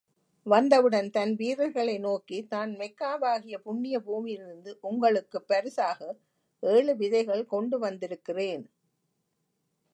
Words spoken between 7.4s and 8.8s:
கொண்டு வந்திருக்கிறேன்.